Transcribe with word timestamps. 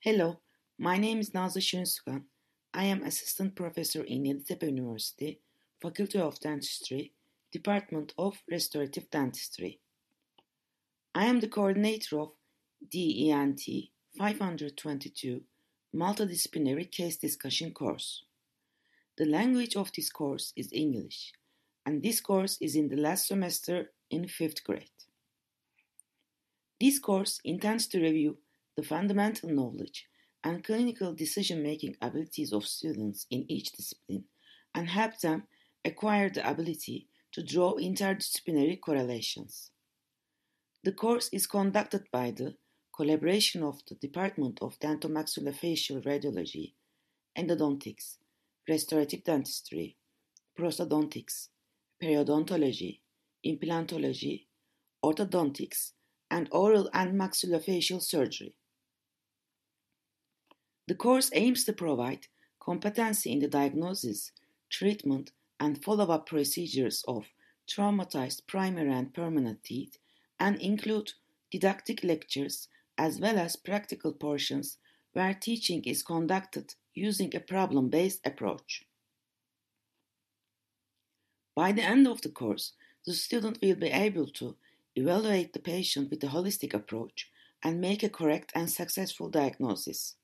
Hello, 0.00 0.40
my 0.78 0.98
name 0.98 1.20
is 1.20 1.34
Nazlı 1.34 1.62
Şönsukan. 1.62 2.24
I 2.74 2.84
am 2.84 3.02
assistant 3.02 3.56
professor 3.56 4.04
in 4.04 4.24
Yeditepe 4.24 4.66
University, 4.66 5.40
Faculty 5.82 6.20
of 6.20 6.40
Dentistry, 6.40 7.12
Department 7.52 8.12
of 8.16 8.36
Restorative 8.50 9.10
Dentistry. 9.10 9.80
I 11.14 11.24
am 11.24 11.40
the 11.40 11.48
coordinator 11.48 12.20
of 12.20 12.28
DENT 12.92 13.60
522 14.18 15.40
Multidisciplinary 15.94 16.90
Case 16.92 17.16
Discussion 17.16 17.72
course. 17.72 18.24
The 19.16 19.24
language 19.24 19.76
of 19.76 19.90
this 19.92 20.10
course 20.10 20.52
is 20.56 20.72
English, 20.72 21.32
and 21.86 22.02
this 22.02 22.20
course 22.20 22.58
is 22.60 22.76
in 22.76 22.88
the 22.88 22.96
last 22.96 23.26
semester 23.26 23.92
in 24.10 24.28
fifth 24.28 24.62
grade. 24.62 24.90
This 26.78 26.98
course 26.98 27.40
intends 27.44 27.86
to 27.88 28.00
review 28.00 28.36
the 28.76 28.82
fundamental 28.82 29.48
knowledge 29.48 30.06
and 30.44 30.62
clinical 30.62 31.14
decision 31.14 31.62
making 31.62 31.96
abilities 32.00 32.52
of 32.52 32.66
students 32.66 33.26
in 33.30 33.44
each 33.50 33.72
discipline 33.72 34.24
and 34.74 34.88
help 34.88 35.18
them 35.20 35.44
acquire 35.84 36.28
the 36.28 36.48
ability 36.48 37.08
to 37.32 37.42
draw 37.42 37.74
interdisciplinary 37.74 38.78
correlations. 38.80 39.70
The 40.84 40.92
course 40.92 41.28
is 41.32 41.46
conducted 41.46 42.04
by 42.12 42.30
the 42.30 42.56
collaboration 42.94 43.62
of 43.62 43.80
the 43.88 43.94
Department 43.96 44.58
of 44.62 44.78
Dentomaxillofacial 44.78 46.04
Radiology, 46.04 46.74
Endodontics, 47.36 48.18
Restorative 48.68 49.24
Dentistry, 49.24 49.96
Prosthodontics, 50.58 51.48
Periodontology, 52.02 53.00
Implantology, 53.44 54.46
Orthodontics, 55.04 55.92
and 56.30 56.48
Oral 56.52 56.90
and 56.92 57.18
Maxillofacial 57.20 58.02
Surgery. 58.02 58.54
The 60.86 60.94
course 60.94 61.30
aims 61.34 61.64
to 61.64 61.72
provide 61.72 62.28
competency 62.60 63.32
in 63.32 63.40
the 63.40 63.48
diagnosis, 63.48 64.32
treatment, 64.70 65.32
and 65.58 65.82
follow 65.82 66.06
up 66.06 66.26
procedures 66.26 67.04
of 67.08 67.26
traumatized 67.68 68.46
primary 68.46 68.92
and 68.92 69.12
permanent 69.12 69.64
teeth 69.64 69.98
and 70.38 70.60
include 70.60 71.12
didactic 71.50 72.04
lectures 72.04 72.68
as 72.98 73.20
well 73.20 73.38
as 73.38 73.56
practical 73.56 74.12
portions 74.12 74.78
where 75.12 75.34
teaching 75.34 75.82
is 75.84 76.02
conducted 76.02 76.74
using 76.94 77.34
a 77.34 77.40
problem 77.40 77.88
based 77.88 78.20
approach. 78.24 78.84
By 81.54 81.72
the 81.72 81.82
end 81.82 82.06
of 82.06 82.20
the 82.20 82.28
course, 82.28 82.74
the 83.06 83.14
student 83.14 83.58
will 83.62 83.76
be 83.76 83.88
able 83.88 84.26
to 84.28 84.56
evaluate 84.94 85.52
the 85.52 85.58
patient 85.58 86.10
with 86.10 86.22
a 86.22 86.28
holistic 86.28 86.74
approach 86.74 87.30
and 87.62 87.80
make 87.80 88.02
a 88.02 88.08
correct 88.08 88.52
and 88.54 88.70
successful 88.70 89.30
diagnosis. 89.30 90.16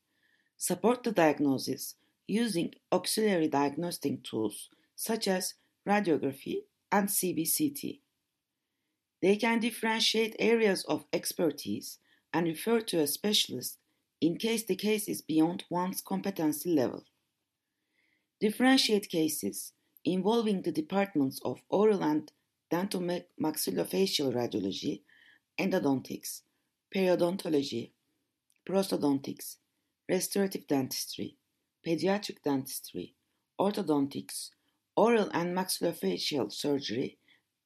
Support 0.63 1.03
the 1.03 1.11
diagnosis 1.11 1.95
using 2.25 2.73
auxiliary 2.89 3.49
diagnostic 3.49 4.23
tools 4.23 4.69
such 4.95 5.27
as 5.27 5.55
radiography 5.85 6.59
and 6.89 7.09
CBCT. 7.09 7.99
They 9.21 9.35
can 9.35 9.59
differentiate 9.59 10.37
areas 10.39 10.85
of 10.85 11.03
expertise 11.11 11.99
and 12.33 12.47
refer 12.47 12.79
to 12.79 13.01
a 13.01 13.07
specialist 13.07 13.77
in 14.21 14.37
case 14.37 14.63
the 14.63 14.77
case 14.77 15.09
is 15.09 15.21
beyond 15.21 15.65
one's 15.69 15.99
competency 15.99 16.73
level. 16.73 17.03
Differentiate 18.39 19.09
cases 19.09 19.73
involving 20.05 20.61
the 20.61 20.71
departments 20.71 21.41
of 21.43 21.61
oral 21.67 22.01
and 22.01 22.31
dentomaxillofacial 22.71 24.33
radiology, 24.33 25.01
endodontics, 25.59 26.43
periodontology, 26.95 27.91
prosthodontics, 28.65 29.57
restorative 30.09 30.67
dentistry, 30.67 31.37
pediatric 31.85 32.41
dentistry, 32.43 33.15
orthodontics, 33.59 34.49
oral 34.95 35.29
and 35.33 35.55
maxillofacial 35.55 36.51
surgery, 36.51 37.17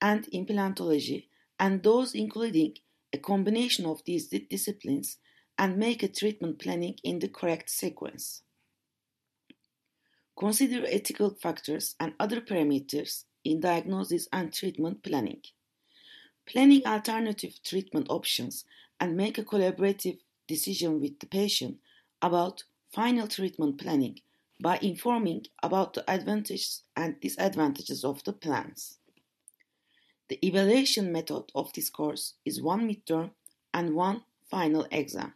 and 0.02 0.26
implantology, 0.34 1.28
and 1.60 1.84
those 1.84 2.14
including 2.14 2.76
a 3.14 3.18
combination 3.18 3.86
of 3.86 4.04
these 4.06 4.28
disciplines 4.28 5.18
and 5.58 5.78
make 5.78 6.04
a 6.04 6.08
treatment 6.08 6.60
planning 6.60 6.96
in 7.04 7.20
the 7.20 7.28
correct 7.28 7.70
sequence. 7.70 8.44
Consider 10.38 10.86
ethical 10.88 11.32
factors 11.32 11.96
and 12.00 12.14
other 12.20 12.42
parameters 12.42 13.24
in 13.44 13.60
diagnosis 13.60 14.28
and 14.32 14.54
treatment 14.54 15.02
planning. 15.02 15.42
Planning 16.46 16.86
alternative 16.86 17.56
treatment 17.64 18.06
options 18.10 18.64
and 19.00 19.18
make 19.18 19.38
a 19.38 19.44
collaborative 19.44 20.20
decision 20.48 21.02
with 21.02 21.20
the 21.20 21.26
patient 21.26 21.78
about 22.22 22.64
final 22.94 23.28
treatment 23.28 23.80
planning 23.80 24.20
by 24.62 24.78
informing 24.82 25.46
about 25.62 25.94
the 25.94 26.10
advantages 26.10 26.84
and 26.96 27.20
disadvantages 27.20 28.04
of 28.04 28.24
the 28.24 28.34
plans. 28.34 28.98
The 30.30 30.46
evaluation 30.46 31.12
method 31.12 31.52
of 31.56 31.72
this 31.74 31.90
course 31.90 32.34
is 32.44 32.62
one 32.62 32.88
midterm 32.90 33.32
and 33.74 33.96
one 33.96 34.24
final 34.50 34.88
exam. 34.92 35.34